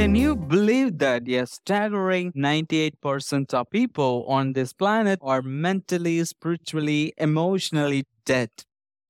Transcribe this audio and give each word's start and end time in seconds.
Can 0.00 0.14
you 0.14 0.34
believe 0.34 0.96
that 1.00 1.28
a 1.28 1.46
staggering 1.46 2.32
98% 2.32 3.52
of 3.52 3.68
people 3.68 4.24
on 4.26 4.54
this 4.54 4.72
planet 4.72 5.18
are 5.20 5.42
mentally, 5.42 6.24
spiritually, 6.24 7.12
emotionally 7.18 8.06
dead? 8.24 8.48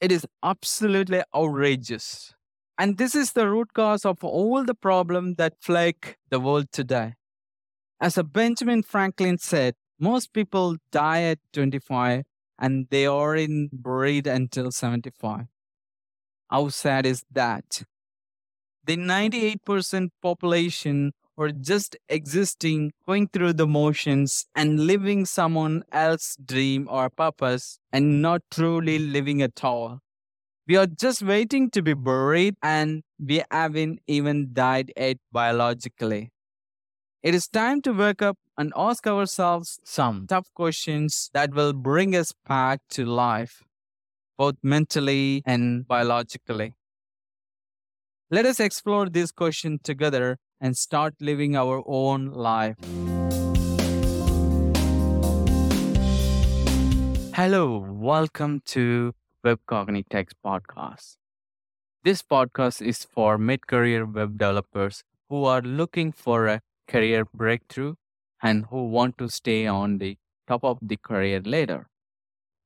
It 0.00 0.10
is 0.10 0.26
absolutely 0.42 1.20
outrageous. 1.36 2.32
And 2.78 2.96
this 2.96 3.14
is 3.14 3.34
the 3.34 3.50
root 3.50 3.74
cause 3.74 4.06
of 4.06 4.24
all 4.24 4.64
the 4.64 4.74
problems 4.74 5.36
that 5.36 5.60
plague 5.60 6.16
the 6.30 6.40
world 6.40 6.72
today. 6.72 7.16
As 8.00 8.18
Benjamin 8.32 8.82
Franklin 8.82 9.36
said, 9.36 9.74
most 10.00 10.32
people 10.32 10.78
die 10.90 11.20
at 11.24 11.38
25 11.52 12.24
and 12.58 12.86
they 12.88 13.04
are 13.04 13.36
in 13.36 13.68
buried 13.74 14.26
until 14.26 14.70
75. 14.70 15.48
How 16.50 16.70
sad 16.70 17.04
is 17.04 17.24
that? 17.30 17.82
The 18.88 18.96
98% 18.96 20.08
population 20.22 21.12
are 21.36 21.50
just 21.50 21.94
existing, 22.08 22.92
going 23.06 23.28
through 23.28 23.52
the 23.52 23.66
motions 23.66 24.46
and 24.54 24.86
living 24.86 25.26
someone 25.26 25.82
else's 25.92 26.38
dream 26.42 26.88
or 26.90 27.10
purpose 27.10 27.80
and 27.92 28.22
not 28.22 28.40
truly 28.50 28.98
living 28.98 29.42
at 29.42 29.62
all. 29.62 29.98
We 30.66 30.76
are 30.78 30.86
just 30.86 31.20
waiting 31.20 31.70
to 31.72 31.82
be 31.82 31.92
buried 31.92 32.54
and 32.62 33.02
we 33.18 33.42
haven't 33.50 34.00
even 34.06 34.54
died 34.54 34.90
yet 34.96 35.18
biologically. 35.30 36.30
It 37.22 37.34
is 37.34 37.46
time 37.46 37.82
to 37.82 37.92
wake 37.92 38.22
up 38.22 38.38
and 38.56 38.72
ask 38.74 39.06
ourselves 39.06 39.78
some 39.84 40.26
tough 40.26 40.48
questions 40.54 41.28
that 41.34 41.52
will 41.52 41.74
bring 41.74 42.16
us 42.16 42.32
back 42.48 42.80
to 42.92 43.04
life, 43.04 43.62
both 44.38 44.56
mentally 44.62 45.42
and 45.44 45.86
biologically. 45.86 46.72
Let 48.30 48.44
us 48.44 48.60
explore 48.60 49.08
this 49.08 49.32
question 49.32 49.80
together 49.82 50.36
and 50.60 50.76
start 50.76 51.14
living 51.18 51.56
our 51.56 51.82
own 51.86 52.26
life. 52.26 52.76
Hello, 57.34 57.86
welcome 57.88 58.60
to 58.66 59.14
Web 59.42 59.60
podcast. 59.66 61.16
This 62.04 62.20
podcast 62.20 62.82
is 62.82 63.02
for 63.02 63.38
mid 63.38 63.66
career 63.66 64.04
web 64.04 64.36
developers 64.36 65.04
who 65.30 65.44
are 65.44 65.62
looking 65.62 66.12
for 66.12 66.48
a 66.48 66.60
career 66.86 67.24
breakthrough 67.32 67.94
and 68.42 68.66
who 68.66 68.88
want 68.88 69.16
to 69.16 69.30
stay 69.30 69.66
on 69.66 69.96
the 69.96 70.18
top 70.46 70.64
of 70.64 70.76
the 70.82 70.98
career 70.98 71.40
ladder. 71.42 71.86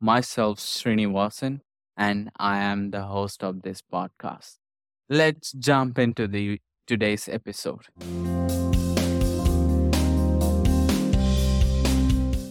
Myself, 0.00 0.60
Srinivasan, 0.60 1.62
and 1.96 2.30
I 2.36 2.58
am 2.58 2.92
the 2.92 3.02
host 3.02 3.42
of 3.42 3.62
this 3.62 3.82
podcast. 3.82 4.58
Let's 5.10 5.52
jump 5.52 5.98
into 5.98 6.28
the 6.28 6.60
today's 6.86 7.30
episode. 7.30 7.86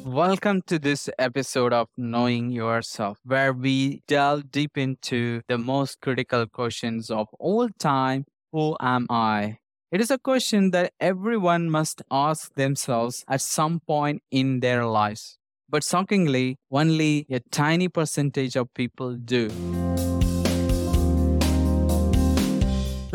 Welcome 0.03 0.63
to 0.65 0.79
this 0.79 1.07
episode 1.19 1.71
of 1.71 1.87
Knowing 1.97 2.49
Yourself, 2.49 3.19
where 3.23 3.53
we 3.53 4.01
delve 4.07 4.49
deep 4.49 4.75
into 4.75 5.41
the 5.47 5.59
most 5.59 6.01
critical 6.01 6.47
questions 6.47 7.11
of 7.11 7.27
all 7.37 7.69
time 7.77 8.25
Who 8.51 8.75
am 8.81 9.05
I? 9.07 9.59
It 9.91 10.01
is 10.01 10.09
a 10.09 10.17
question 10.17 10.71
that 10.71 10.93
everyone 10.99 11.69
must 11.69 12.01
ask 12.09 12.55
themselves 12.55 13.23
at 13.27 13.41
some 13.41 13.81
point 13.85 14.23
in 14.31 14.61
their 14.61 14.83
lives. 14.87 15.37
But 15.69 15.83
shockingly, 15.83 16.57
only 16.71 17.27
a 17.29 17.39
tiny 17.51 17.87
percentage 17.87 18.55
of 18.55 18.73
people 18.73 19.13
do. 19.13 19.51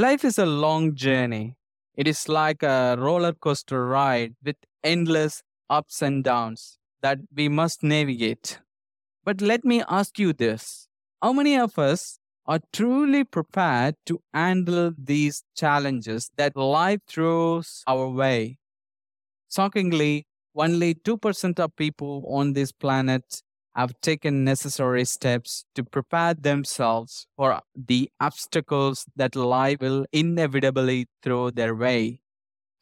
Life 0.03 0.25
is 0.25 0.37
a 0.37 0.47
long 0.47 0.97
journey. 0.97 1.55
It 1.95 2.09
is 2.09 2.29
like 2.29 2.65
a 2.65 2.97
roller 2.99 3.33
coaster 3.33 3.87
ride 3.87 4.35
with 4.45 4.57
endless 4.83 5.45
ups 5.71 6.03
and 6.03 6.25
downs 6.25 6.79
that 7.03 7.19
we 7.33 7.49
must 7.49 7.85
navigate. 7.85 8.59
But 9.25 9.41
let 9.41 9.65
me 9.65 9.85
ask 9.89 10.19
you 10.19 10.33
this 10.33 10.89
How 11.23 11.33
many 11.33 11.57
of 11.57 11.79
us 11.79 12.19
are 12.47 12.59
truly 12.73 13.23
prepared 13.23 13.95
to 14.07 14.21
handle 14.35 14.93
these 14.99 15.45
challenges 15.55 16.33
that 16.37 16.57
life 16.57 17.03
throws 17.07 17.85
our 17.87 18.09
way? 18.09 18.59
Shockingly, 19.53 20.27
only 20.57 20.97
2% 20.97 21.61
of 21.61 21.77
people 21.77 22.25
on 22.27 22.55
this 22.55 22.73
planet 22.73 23.41
have 23.75 23.95
taken 24.01 24.45
necessary 24.45 25.05
steps 25.05 25.65
to 25.75 25.83
prepare 25.83 26.35
themselves 26.35 27.27
for 27.37 27.61
the 27.75 28.11
obstacles 28.21 29.07
that 29.17 29.35
life 29.35 29.79
will 29.81 30.05
inevitably 30.13 31.07
throw 31.23 31.51
their 31.51 31.75
way. 31.75 32.21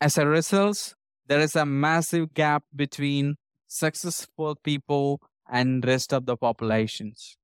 As 0.01 0.19
a 0.19 0.27
result, 0.27 0.95
there 1.27 1.41
is 1.41 1.55
a 1.55 1.65
massive 1.65 2.35
gap 2.35 2.65
between 2.75 3.37
successful 3.69 4.57
people 4.57 5.21
and 5.49 5.85
rest 5.85 6.13
of 6.13 6.27
the 6.27 6.37
populations. 6.37 7.37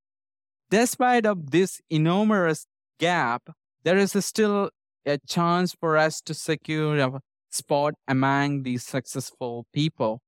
Despite 0.70 1.26
of 1.26 1.50
this 1.52 1.80
enormous 1.90 2.66
gap, 2.98 3.50
there 3.84 3.96
is 3.96 4.12
still 4.24 4.70
a 5.06 5.18
chance 5.28 5.76
for 5.78 5.96
us 5.96 6.20
to 6.22 6.34
secure 6.34 6.98
a 6.98 7.20
spot 7.50 7.94
among 8.08 8.64
these 8.64 8.84
successful 8.84 9.66
people. 9.72 10.20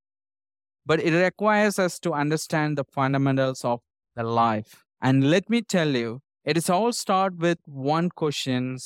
But 0.89 1.03
it 1.03 1.13
requires 1.13 1.77
us 1.77 1.99
to 1.99 2.13
understand 2.13 2.75
the 2.75 2.83
fundamentals 2.83 3.63
of 3.63 3.81
the 4.15 4.23
life. 4.23 4.83
And 4.99 5.29
let 5.29 5.47
me 5.47 5.61
tell 5.61 5.89
you, 5.89 6.21
it 6.43 6.57
is 6.57 6.67
all 6.67 6.91
start 6.93 7.37
with 7.37 7.59
one 7.65 8.09
question 8.09 8.79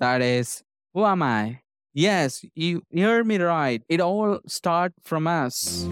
that 0.00 0.20
is, 0.20 0.64
who 0.94 1.04
am 1.04 1.22
I? 1.22 1.60
Yes, 1.92 2.44
you 2.56 2.82
hear 2.90 3.22
me 3.22 3.38
right. 3.38 3.80
It 3.88 4.00
all 4.00 4.40
start 4.48 4.94
from 5.04 5.28
us. 5.28 5.86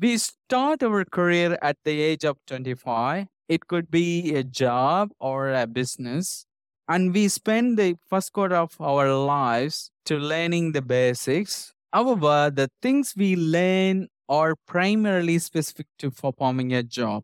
We 0.00 0.16
start 0.16 0.82
our 0.82 1.04
career 1.04 1.58
at 1.60 1.76
the 1.84 2.00
age 2.00 2.24
of 2.24 2.38
25. 2.46 3.26
It 3.46 3.68
could 3.68 3.90
be 3.90 4.34
a 4.36 4.42
job 4.42 5.10
or 5.20 5.52
a 5.52 5.66
business. 5.66 6.46
And 6.90 7.14
we 7.14 7.28
spend 7.28 7.78
the 7.78 7.94
first 8.08 8.32
quarter 8.32 8.56
of 8.56 8.80
our 8.80 9.14
lives 9.14 9.92
to 10.06 10.18
learning 10.18 10.72
the 10.72 10.82
basics. 10.82 11.72
However, 11.92 12.50
the 12.52 12.68
things 12.82 13.14
we 13.16 13.36
learn 13.36 14.08
are 14.28 14.56
primarily 14.66 15.38
specific 15.38 15.86
to 16.00 16.10
performing 16.10 16.72
a 16.74 16.82
job 16.82 17.22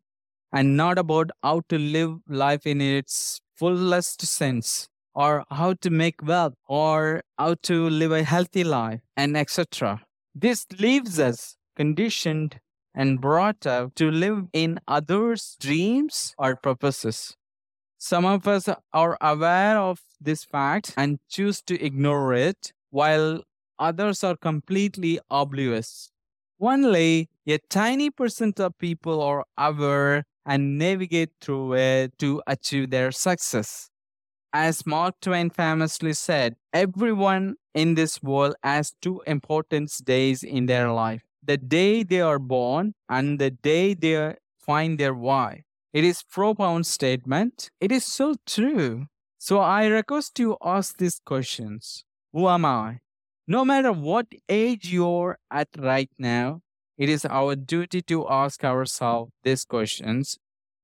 and 0.53 0.77
not 0.77 0.99
about 0.99 1.33
how 1.43 1.63
to 1.69 1.79
live 1.79 2.19
life 2.29 2.65
in 2.65 2.81
its 2.81 3.41
fullest 3.57 4.23
sense 4.23 4.89
or 5.17 5.45
how 5.51 5.73
to 5.81 5.91
make 5.91 6.23
wealth 6.23 6.55
or 6.69 7.23
how 7.37 7.55
to 7.63 7.91
live 7.91 8.13
a 8.13 8.23
healthy 8.23 8.63
life 8.63 9.01
and 9.17 9.37
etc. 9.37 10.03
This 10.33 10.65
leaves 10.79 11.19
us 11.19 11.57
conditioned 11.75 12.61
and 12.95 13.21
brought 13.21 13.67
up 13.67 13.97
to 13.97 14.13
live 14.13 14.45
in 14.53 14.79
others' 14.87 15.57
dreams 15.59 16.35
or 16.39 16.55
purposes. 16.55 17.37
Some 17.99 18.25
of 18.25 18.47
us 18.47 18.69
are 18.93 19.17
aware 19.21 19.79
of 19.79 20.01
this 20.21 20.45
fact 20.45 20.95
and 20.97 21.19
choose 21.29 21.63
to 21.63 21.83
ignore 21.83 22.35
it, 22.35 22.73
while 22.91 23.43
others 23.79 24.23
are 24.25 24.37
completely 24.37 25.19
oblivious. 25.31 26.11
Only 26.61 27.29
a 27.47 27.59
tiny 27.59 28.11
percent 28.11 28.61
of 28.61 28.79
people 28.79 29.21
are 29.23 29.45
aware 29.59 30.25
and 30.45 30.79
navigate 30.79 31.31
through 31.41 31.75
it 31.75 32.19
to 32.19 32.43
achieve 32.47 32.91
their 32.91 33.13
success. 33.13 33.91
As 34.53 34.87
Mark 34.87 35.17
Twain 35.21 35.51
famously 35.51 36.15
said, 36.15 36.57
everyone 36.73 37.57
in 37.75 37.95
this 37.95 38.23
world 38.23 38.55
has 38.63 38.95
two 39.03 39.23
important 39.27 39.93
days 40.05 40.43
in 40.43 40.67
their 40.67 40.91
life 40.93 41.23
the 41.47 41.57
day 41.57 42.03
they 42.03 42.21
are 42.21 42.39
born 42.41 42.95
and 43.09 43.39
the 43.39 43.51
day 43.51 43.95
they 43.95 44.35
find 44.59 44.99
their 44.99 45.15
why. 45.15 45.63
It 45.97 46.05
is 46.05 46.23
profound 46.23 46.87
statement. 46.87 47.71
It 47.81 47.91
is 47.91 48.05
so 48.05 48.35
true. 48.45 49.07
So 49.39 49.61
I 49.61 49.87
request 49.87 50.39
you 50.39 50.59
ask 50.63 50.99
these 50.99 51.23
questions. 51.25 52.05
Who 52.35 52.47
am 52.49 52.67
I? 52.67 52.99
No 53.49 53.65
matter 53.65 53.93
what 53.93 54.27
age 54.47 54.93
you're 54.93 55.39
at 55.51 55.69
right 55.79 56.11
now, 56.19 56.61
it 56.99 57.09
is 57.09 57.25
our 57.25 57.57
duty 57.57 58.03
to 58.03 58.29
ask 58.29 58.63
ourselves 58.63 59.33
these 59.43 59.65
questions 59.65 60.37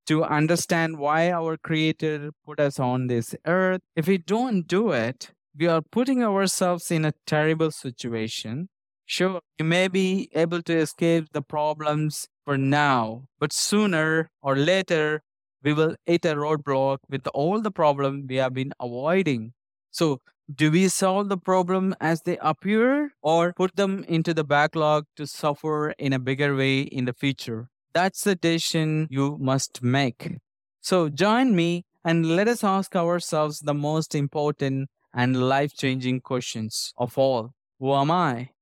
to 0.07 0.23
understand 0.23 0.97
why 0.97 1.31
our 1.31 1.57
creator 1.57 2.31
put 2.43 2.59
us 2.59 2.79
on 2.79 3.05
this 3.05 3.35
earth. 3.45 3.81
If 3.95 4.07
we 4.07 4.17
don't 4.17 4.65
do 4.65 4.93
it, 4.93 5.29
we 5.55 5.67
are 5.67 5.83
putting 5.83 6.23
ourselves 6.23 6.89
in 6.89 7.05
a 7.05 7.13
terrible 7.27 7.69
situation 7.69 8.69
Sure, 9.05 9.41
you 9.59 9.65
may 9.65 9.87
be 9.87 10.29
able 10.33 10.61
to 10.63 10.75
escape 10.75 11.27
the 11.33 11.41
problems 11.41 12.27
for 12.45 12.57
now, 12.57 13.25
but 13.39 13.53
sooner 13.53 14.29
or 14.41 14.55
later, 14.55 15.21
we 15.63 15.73
will 15.73 15.95
hit 16.05 16.25
a 16.25 16.35
roadblock 16.35 16.99
with 17.09 17.27
all 17.33 17.61
the 17.61 17.71
problems 17.71 18.25
we 18.27 18.35
have 18.37 18.53
been 18.53 18.73
avoiding. 18.79 19.53
So, 19.91 20.21
do 20.53 20.71
we 20.71 20.89
solve 20.89 21.29
the 21.29 21.37
problem 21.37 21.95
as 22.01 22.21
they 22.23 22.37
appear 22.39 23.13
or 23.21 23.53
put 23.53 23.75
them 23.77 24.03
into 24.07 24.33
the 24.33 24.43
backlog 24.43 25.05
to 25.15 25.25
suffer 25.25 25.91
in 25.91 26.11
a 26.13 26.19
bigger 26.19 26.55
way 26.55 26.81
in 26.81 27.05
the 27.05 27.13
future? 27.13 27.69
That's 27.93 28.23
the 28.23 28.35
decision 28.35 29.07
you 29.09 29.37
must 29.39 29.81
make. 29.81 30.37
So, 30.81 31.09
join 31.09 31.55
me 31.55 31.85
and 32.03 32.35
let 32.35 32.47
us 32.47 32.63
ask 32.63 32.95
ourselves 32.95 33.59
the 33.59 33.73
most 33.73 34.15
important 34.15 34.89
and 35.13 35.47
life 35.47 35.73
changing 35.73 36.21
questions 36.21 36.93
of 36.97 37.17
all 37.17 37.51
Who 37.79 37.93
am 37.93 38.11
I? 38.11 38.52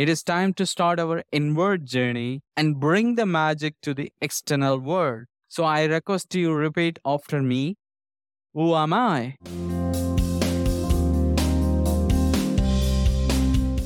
It 0.00 0.08
is 0.08 0.22
time 0.22 0.54
to 0.54 0.64
start 0.64 0.98
our 0.98 1.22
inward 1.30 1.84
journey 1.84 2.40
and 2.56 2.80
bring 2.80 3.16
the 3.16 3.26
magic 3.26 3.74
to 3.82 3.92
the 3.92 4.10
external 4.22 4.78
world. 4.78 5.26
So 5.46 5.64
I 5.64 5.84
request 5.84 6.34
you 6.34 6.54
repeat 6.54 6.98
after 7.04 7.42
me 7.42 7.76
Who 8.54 8.74
am 8.74 8.94
I? 8.94 9.36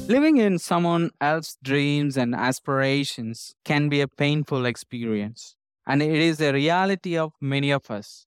Living 0.06 0.36
in 0.36 0.60
someone 0.60 1.10
else's 1.20 1.58
dreams 1.64 2.16
and 2.16 2.32
aspirations 2.32 3.56
can 3.64 3.88
be 3.88 4.00
a 4.00 4.06
painful 4.06 4.66
experience, 4.66 5.56
and 5.84 6.00
it 6.00 6.14
is 6.14 6.40
a 6.40 6.52
reality 6.52 7.18
of 7.18 7.32
many 7.40 7.72
of 7.72 7.90
us. 7.90 8.26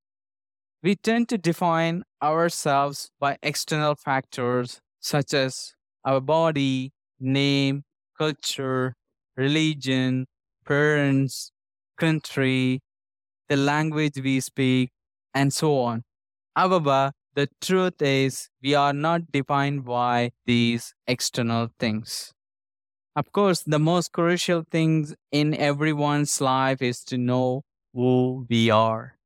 We 0.84 0.98
tend 0.98 1.30
to 1.30 1.38
define 1.38 2.04
ourselves 2.22 3.12
by 3.18 3.38
external 3.42 3.96
factors 3.96 4.82
such 5.00 5.34
as 5.34 5.74
our 6.04 6.20
body, 6.20 6.92
name, 7.20 7.84
culture, 8.18 8.96
religion, 9.36 10.28
parents, 10.66 11.52
country, 11.98 12.82
the 13.50 13.58
language 13.58 14.14
we 14.24 14.40
speak, 14.40 14.92
and 15.34 15.54
so 15.54 15.80
on. 15.80 16.04
However, 16.56 17.12
the 17.36 17.50
truth 17.62 18.02
is, 18.02 18.50
we 18.64 18.76
are 18.76 18.94
not 18.94 19.32
defined 19.32 19.86
by 19.86 20.32
these 20.46 20.94
external 21.08 21.70
things. 21.80 22.34
Of 23.16 23.32
course, 23.34 23.64
the 23.64 23.80
most 23.80 24.12
crucial 24.14 24.64
things 24.72 25.14
in 25.32 25.54
everyone's 25.54 26.40
life 26.40 26.82
is 26.82 27.04
to 27.06 27.18
know 27.18 27.64
who 27.94 28.46
we 28.50 28.70
are. 28.70 29.18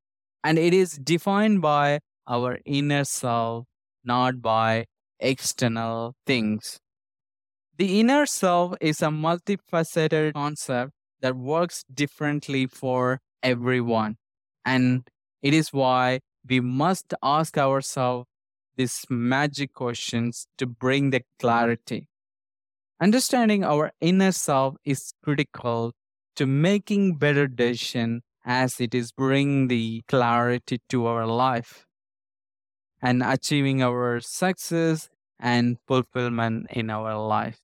And 0.44 0.58
it 0.58 0.74
is 0.74 0.98
defined 0.98 1.62
by 1.62 2.00
our 2.28 2.58
inner 2.64 3.04
self, 3.04 3.66
not 4.04 4.42
by 4.42 4.86
external 5.20 6.14
things. 6.26 6.80
The 7.78 8.00
inner 8.00 8.26
self 8.26 8.74
is 8.80 9.02
a 9.02 9.06
multifaceted 9.06 10.34
concept 10.34 10.92
that 11.20 11.36
works 11.36 11.84
differently 11.92 12.66
for 12.66 13.20
everyone. 13.42 14.16
And 14.64 15.08
it 15.42 15.54
is 15.54 15.72
why 15.72 16.20
we 16.48 16.60
must 16.60 17.14
ask 17.22 17.58
ourselves 17.58 18.26
these 18.76 19.04
magic 19.10 19.74
questions 19.74 20.46
to 20.58 20.66
bring 20.66 21.10
the 21.10 21.22
clarity. 21.38 22.08
Understanding 23.00 23.64
our 23.64 23.92
inner 24.00 24.32
self 24.32 24.76
is 24.84 25.12
critical 25.22 25.92
to 26.36 26.46
making 26.46 27.16
better 27.16 27.46
decisions 27.46 28.22
as 28.44 28.80
it 28.80 28.94
is 28.94 29.12
bringing 29.12 29.68
the 29.68 30.02
clarity 30.08 30.80
to 30.88 31.06
our 31.06 31.26
life 31.26 31.86
and 33.00 33.22
achieving 33.22 33.82
our 33.82 34.20
success 34.20 35.08
and 35.42 35.76
fulfillment 35.86 36.68
in 36.70 36.88
our 36.88 37.18
life. 37.18 37.58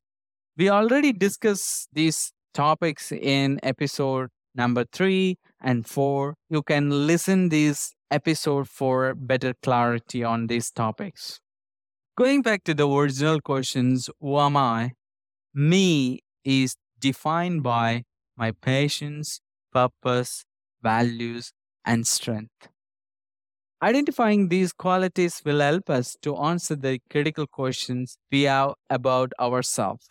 We 0.58 0.68
already 0.68 1.12
discussed 1.12 1.88
these 1.92 2.32
topics 2.52 3.12
in 3.12 3.60
episode 3.62 4.30
number 4.54 4.84
3 4.92 5.36
and 5.62 5.86
4. 5.86 6.34
You 6.50 6.62
can 6.62 7.06
listen 7.06 7.48
these 7.48 7.94
episode 8.10 8.68
for 8.68 9.14
better 9.14 9.54
clarity 9.62 10.24
on 10.24 10.48
these 10.48 10.70
topics. 10.70 11.40
Going 12.16 12.42
back 12.42 12.64
to 12.64 12.74
the 12.74 12.88
original 12.88 13.40
questions, 13.40 14.10
who 14.20 14.38
am 14.38 14.56
I? 14.56 14.92
Me 15.54 16.20
is 16.44 16.74
defined 16.98 17.62
by 17.62 18.02
my 18.36 18.50
passions, 18.50 19.40
purpose, 19.72 20.44
values, 20.82 21.52
and 21.84 22.06
strength. 22.06 22.68
Identifying 23.82 24.48
these 24.48 24.72
qualities 24.72 25.40
will 25.44 25.60
help 25.60 25.88
us 25.90 26.16
to 26.22 26.36
answer 26.36 26.74
the 26.76 27.00
critical 27.10 27.46
questions 27.46 28.18
we 28.30 28.42
have 28.42 28.74
about 28.90 29.32
ourselves. 29.40 30.08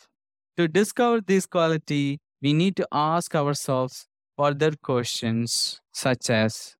To 0.57 0.67
discover 0.67 1.21
these 1.21 1.45
quality, 1.45 2.19
we 2.41 2.53
need 2.53 2.75
to 2.77 2.87
ask 2.91 3.35
ourselves 3.35 4.07
further 4.37 4.71
questions 4.81 5.81
such 5.93 6.29
as 6.29 6.75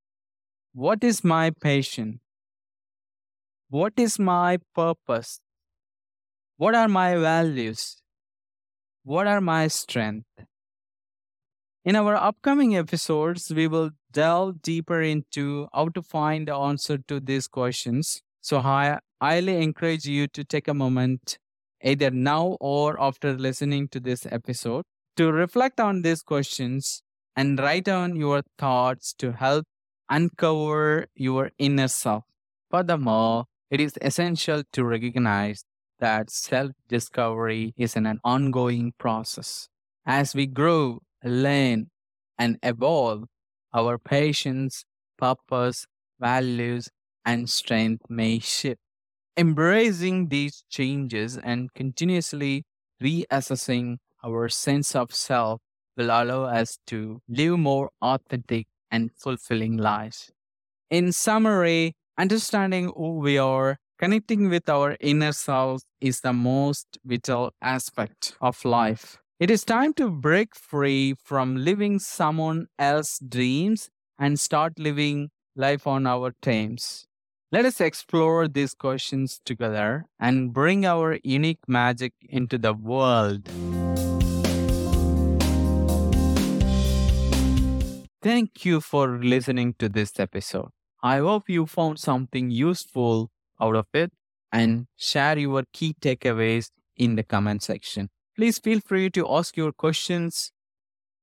What 0.74 1.04
is 1.04 1.24
my 1.24 1.52
passion? 1.52 2.22
What 3.70 3.94
is 3.96 4.20
my 4.20 4.58
purpose? 4.76 5.40
What 6.58 6.76
are 6.76 6.88
my 6.88 7.16
values? 7.16 8.04
What 9.04 9.26
are 9.26 9.42
my 9.42 9.70
strengths? 9.70 10.47
In 11.88 11.96
our 11.96 12.18
upcoming 12.18 12.76
episodes, 12.76 13.50
we 13.50 13.66
will 13.66 13.92
delve 14.12 14.62
deeper 14.62 15.02
into 15.02 15.70
how 15.74 15.88
to 15.88 16.02
find 16.02 16.46
the 16.46 16.54
answer 16.54 16.98
to 17.08 17.22
these 17.22 17.48
questions. 17.48 18.22
So, 18.42 18.58
I 18.58 19.00
highly 19.22 19.64
encourage 19.64 20.04
you 20.04 20.28
to 20.28 20.44
take 20.44 20.68
a 20.68 20.74
moment, 20.74 21.38
either 21.82 22.12
now 22.12 22.58
or 22.60 23.02
after 23.02 23.38
listening 23.38 23.88
to 23.94 24.02
this 24.02 24.26
episode, 24.30 24.84
to 25.16 25.32
reflect 25.32 25.80
on 25.80 26.02
these 26.02 26.24
questions 26.24 27.04
and 27.38 27.58
write 27.58 27.86
down 27.86 28.18
your 28.18 28.42
thoughts 28.58 29.14
to 29.20 29.32
help 29.32 29.64
uncover 30.10 31.08
your 31.16 31.52
inner 31.58 31.88
self. 31.88 32.26
Furthermore, 32.70 33.46
it 33.72 33.80
is 33.80 33.94
essential 34.02 34.64
to 34.74 34.84
recognize 34.84 35.64
that 36.00 36.32
self 36.32 36.72
discovery 36.90 37.74
is 37.78 37.96
an 37.96 38.20
ongoing 38.26 38.92
process. 39.00 39.70
As 40.06 40.36
we 40.36 40.48
grow 40.48 41.00
learn, 41.24 41.90
and 42.38 42.58
evolve, 42.64 43.26
our 43.74 43.98
patience, 43.98 44.86
purpose, 45.18 45.86
values, 46.20 46.90
and 47.26 47.50
strength 47.50 48.04
may 48.10 48.40
shift. 48.40 48.80
Embracing 49.38 50.30
these 50.30 50.64
changes 50.70 51.38
and 51.38 51.74
continuously 51.74 52.66
reassessing 53.02 53.98
our 54.24 54.50
sense 54.50 54.96
of 54.96 55.14
self 55.14 55.62
will 55.96 56.08
allow 56.08 56.44
us 56.46 56.80
to 56.88 57.22
live 57.30 57.60
more 57.60 57.92
authentic 58.02 58.68
and 58.92 59.12
fulfilling 59.16 59.78
lives. 59.78 60.32
In 60.90 61.12
summary, 61.12 61.96
understanding 62.18 62.92
who 62.96 63.20
we 63.20 63.38
are, 63.38 63.78
connecting 64.00 64.50
with 64.50 64.70
our 64.70 64.98
inner 65.00 65.32
self 65.32 65.84
is 66.02 66.22
the 66.22 66.34
most 66.34 66.98
vital 67.06 67.52
aspect 67.62 68.36
of 68.42 68.64
life. 68.66 69.18
It 69.40 69.52
is 69.52 69.64
time 69.64 69.94
to 69.94 70.10
break 70.10 70.56
free 70.56 71.14
from 71.24 71.58
living 71.58 72.00
someone 72.00 72.66
else's 72.80 73.20
dreams 73.20 73.92
and 74.18 74.40
start 74.40 74.80
living 74.80 75.30
life 75.56 75.86
on 75.86 76.08
our 76.08 76.34
terms. 76.42 77.06
Let 77.52 77.64
us 77.64 77.80
explore 77.80 78.48
these 78.48 78.74
questions 78.74 79.40
together 79.46 80.06
and 80.20 80.52
bring 80.52 80.88
our 80.88 81.20
unique 81.24 81.60
magic 81.68 82.14
into 82.28 82.58
the 82.58 82.74
world. 82.74 83.48
Thank 88.24 88.66
you 88.66 88.82
for 88.82 89.20
listening 89.20 89.76
to 89.78 89.88
this 89.88 90.20
episode. 90.20 90.70
I 91.04 91.20
hope 91.20 91.44
you 91.48 91.68
found 91.68 92.00
something 92.00 92.50
useful 92.50 93.30
out 93.62 93.76
of 93.76 93.86
it 93.94 94.12
and 94.52 94.88
share 94.96 95.38
your 95.38 95.64
key 95.74 95.94
takeaways 96.02 96.72
in 96.96 97.18
the 97.18 97.24
comment 97.24 97.62
section. 97.62 98.10
Please 98.38 98.60
feel 98.60 98.80
free 98.80 99.10
to 99.10 99.26
ask 99.28 99.58
your 99.58 99.72
questions, 99.72 100.52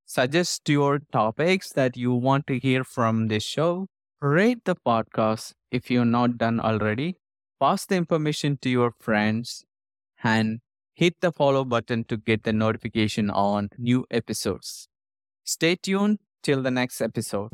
suggest 0.05 0.69
your 0.69 0.99
topics 1.13 1.71
that 1.73 1.97
you 1.97 2.13
want 2.13 2.49
to 2.49 2.59
hear 2.59 2.83
from 2.83 3.29
this 3.29 3.45
show, 3.45 3.87
rate 4.21 4.65
the 4.65 4.75
podcast 4.75 5.53
if 5.71 5.93
you're 5.93 6.05
not 6.05 6.39
done 6.39 6.59
already, 6.59 7.15
pass 7.61 7.87
the 7.87 7.95
information 7.95 8.59
to 8.63 8.69
your 8.69 8.91
friends, 8.99 9.65
and 10.25 10.59
hit 10.95 11.15
the 11.21 11.31
follow 11.31 11.65
button 11.65 12.03
to 12.03 12.17
get 12.17 12.43
the 12.43 12.53
notification 12.53 13.31
on 13.31 13.69
new 13.79 14.05
episodes. 14.11 14.89
Stay 15.45 15.77
tuned 15.77 16.19
till 16.43 16.63
the 16.63 16.71
next 16.73 17.01
episode. 17.01 17.51